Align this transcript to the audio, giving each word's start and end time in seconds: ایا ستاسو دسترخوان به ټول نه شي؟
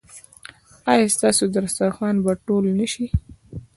ایا 0.91 1.07
ستاسو 1.15 1.43
دسترخوان 1.55 2.15
به 2.23 2.31
ټول 2.45 2.63
نه 2.79 2.87
شي؟ 2.93 3.05